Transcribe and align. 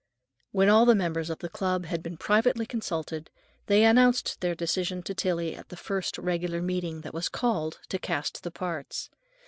When 0.51 0.67
all 0.67 0.87
the 0.87 0.95
members 0.95 1.29
of 1.29 1.37
the 1.37 1.47
club 1.49 1.85
had 1.85 2.01
been 2.01 2.17
privately 2.17 2.65
consulted, 2.65 3.29
they 3.67 3.83
announced 3.83 4.41
their 4.41 4.55
decision 4.55 5.03
to 5.03 5.13
Tillie 5.13 5.55
at 5.55 5.69
the 5.69 5.77
first 5.77 6.17
regular 6.17 6.59
meeting 6.59 7.01
that 7.01 7.13
was 7.13 7.29
called 7.29 7.79
to 7.89 7.99
cast 7.99 8.41
the 8.41 8.49
parts. 8.49 9.11